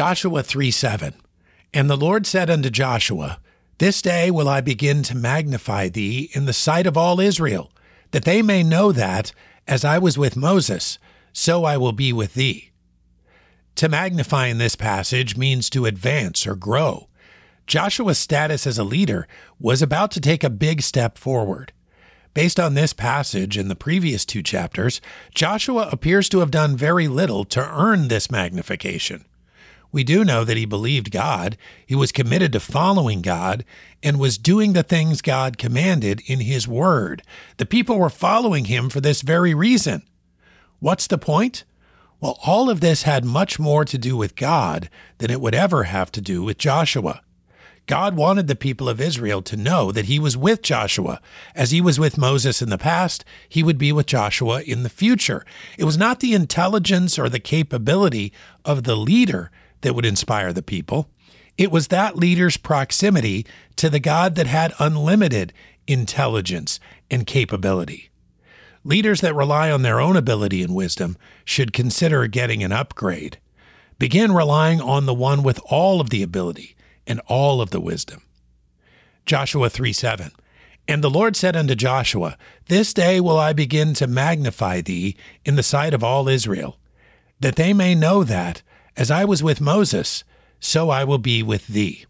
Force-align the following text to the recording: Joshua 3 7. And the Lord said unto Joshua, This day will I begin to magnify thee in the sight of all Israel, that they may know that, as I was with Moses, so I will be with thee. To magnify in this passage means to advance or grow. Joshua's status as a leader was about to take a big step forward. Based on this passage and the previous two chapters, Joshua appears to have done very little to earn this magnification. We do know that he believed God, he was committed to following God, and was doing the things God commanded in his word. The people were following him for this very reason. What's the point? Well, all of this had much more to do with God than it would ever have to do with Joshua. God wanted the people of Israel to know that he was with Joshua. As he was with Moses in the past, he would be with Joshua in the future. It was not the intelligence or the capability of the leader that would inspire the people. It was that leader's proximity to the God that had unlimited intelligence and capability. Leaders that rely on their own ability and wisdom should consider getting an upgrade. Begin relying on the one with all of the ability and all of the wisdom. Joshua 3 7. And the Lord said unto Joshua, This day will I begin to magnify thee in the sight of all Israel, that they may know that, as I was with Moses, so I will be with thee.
Joshua 0.00 0.42
3 0.42 0.70
7. 0.70 1.12
And 1.74 1.90
the 1.90 1.94
Lord 1.94 2.26
said 2.26 2.48
unto 2.48 2.70
Joshua, 2.70 3.38
This 3.76 4.00
day 4.00 4.30
will 4.30 4.48
I 4.48 4.62
begin 4.62 5.02
to 5.02 5.14
magnify 5.14 5.90
thee 5.90 6.30
in 6.32 6.46
the 6.46 6.54
sight 6.54 6.86
of 6.86 6.96
all 6.96 7.20
Israel, 7.20 7.70
that 8.12 8.24
they 8.24 8.40
may 8.40 8.62
know 8.62 8.92
that, 8.92 9.32
as 9.68 9.84
I 9.84 9.98
was 9.98 10.16
with 10.16 10.38
Moses, 10.38 10.98
so 11.34 11.66
I 11.66 11.76
will 11.76 11.92
be 11.92 12.14
with 12.14 12.32
thee. 12.32 12.70
To 13.74 13.90
magnify 13.90 14.46
in 14.46 14.56
this 14.56 14.74
passage 14.74 15.36
means 15.36 15.68
to 15.68 15.84
advance 15.84 16.46
or 16.46 16.56
grow. 16.56 17.10
Joshua's 17.66 18.16
status 18.16 18.66
as 18.66 18.78
a 18.78 18.84
leader 18.84 19.28
was 19.58 19.82
about 19.82 20.12
to 20.12 20.20
take 20.22 20.42
a 20.42 20.48
big 20.48 20.80
step 20.80 21.18
forward. 21.18 21.74
Based 22.32 22.58
on 22.58 22.72
this 22.72 22.94
passage 22.94 23.58
and 23.58 23.70
the 23.70 23.76
previous 23.76 24.24
two 24.24 24.42
chapters, 24.42 25.02
Joshua 25.34 25.90
appears 25.92 26.30
to 26.30 26.38
have 26.38 26.50
done 26.50 26.74
very 26.74 27.06
little 27.06 27.44
to 27.44 27.60
earn 27.60 28.08
this 28.08 28.30
magnification. 28.30 29.26
We 29.92 30.04
do 30.04 30.24
know 30.24 30.44
that 30.44 30.56
he 30.56 30.66
believed 30.66 31.10
God, 31.10 31.56
he 31.84 31.94
was 31.94 32.12
committed 32.12 32.52
to 32.52 32.60
following 32.60 33.22
God, 33.22 33.64
and 34.02 34.18
was 34.18 34.38
doing 34.38 34.72
the 34.72 34.82
things 34.82 35.20
God 35.20 35.58
commanded 35.58 36.22
in 36.26 36.40
his 36.40 36.68
word. 36.68 37.22
The 37.56 37.66
people 37.66 37.98
were 37.98 38.10
following 38.10 38.66
him 38.66 38.88
for 38.88 39.00
this 39.00 39.22
very 39.22 39.52
reason. 39.52 40.02
What's 40.78 41.06
the 41.06 41.18
point? 41.18 41.64
Well, 42.20 42.38
all 42.44 42.70
of 42.70 42.80
this 42.80 43.02
had 43.02 43.24
much 43.24 43.58
more 43.58 43.84
to 43.84 43.98
do 43.98 44.16
with 44.16 44.36
God 44.36 44.88
than 45.18 45.30
it 45.30 45.40
would 45.40 45.54
ever 45.54 45.84
have 45.84 46.12
to 46.12 46.20
do 46.20 46.42
with 46.42 46.58
Joshua. 46.58 47.22
God 47.86 48.14
wanted 48.14 48.46
the 48.46 48.54
people 48.54 48.88
of 48.88 49.00
Israel 49.00 49.42
to 49.42 49.56
know 49.56 49.90
that 49.90 50.04
he 50.04 50.20
was 50.20 50.36
with 50.36 50.62
Joshua. 50.62 51.20
As 51.56 51.72
he 51.72 51.80
was 51.80 51.98
with 51.98 52.16
Moses 52.16 52.62
in 52.62 52.70
the 52.70 52.78
past, 52.78 53.24
he 53.48 53.64
would 53.64 53.78
be 53.78 53.90
with 53.90 54.06
Joshua 54.06 54.62
in 54.62 54.84
the 54.84 54.88
future. 54.88 55.44
It 55.76 55.84
was 55.84 55.98
not 55.98 56.20
the 56.20 56.34
intelligence 56.34 57.18
or 57.18 57.28
the 57.28 57.40
capability 57.40 58.32
of 58.64 58.84
the 58.84 58.96
leader 58.96 59.50
that 59.82 59.94
would 59.94 60.06
inspire 60.06 60.52
the 60.52 60.62
people. 60.62 61.08
It 61.56 61.70
was 61.70 61.88
that 61.88 62.16
leader's 62.16 62.56
proximity 62.56 63.46
to 63.76 63.90
the 63.90 64.00
God 64.00 64.34
that 64.36 64.46
had 64.46 64.72
unlimited 64.78 65.52
intelligence 65.86 66.80
and 67.10 67.26
capability. 67.26 68.10
Leaders 68.84 69.20
that 69.20 69.34
rely 69.34 69.70
on 69.70 69.82
their 69.82 70.00
own 70.00 70.16
ability 70.16 70.62
and 70.62 70.74
wisdom 70.74 71.18
should 71.44 71.72
consider 71.72 72.26
getting 72.26 72.62
an 72.62 72.72
upgrade. 72.72 73.38
Begin 73.98 74.32
relying 74.32 74.80
on 74.80 75.04
the 75.04 75.12
one 75.12 75.42
with 75.42 75.60
all 75.66 76.00
of 76.00 76.08
the 76.08 76.22
ability 76.22 76.76
and 77.06 77.20
all 77.26 77.60
of 77.60 77.70
the 77.70 77.80
wisdom. 77.80 78.22
Joshua 79.26 79.68
3 79.68 79.92
7. 79.92 80.30
And 80.88 81.04
the 81.04 81.10
Lord 81.10 81.36
said 81.36 81.54
unto 81.54 81.74
Joshua, 81.74 82.38
This 82.66 82.94
day 82.94 83.20
will 83.20 83.38
I 83.38 83.52
begin 83.52 83.92
to 83.94 84.06
magnify 84.06 84.80
thee 84.80 85.14
in 85.44 85.56
the 85.56 85.62
sight 85.62 85.92
of 85.92 86.02
all 86.02 86.28
Israel, 86.28 86.78
that 87.38 87.56
they 87.56 87.72
may 87.72 87.94
know 87.94 88.24
that, 88.24 88.62
as 88.96 89.10
I 89.10 89.24
was 89.24 89.42
with 89.42 89.60
Moses, 89.60 90.24
so 90.58 90.90
I 90.90 91.04
will 91.04 91.18
be 91.18 91.42
with 91.42 91.66
thee. 91.66 92.06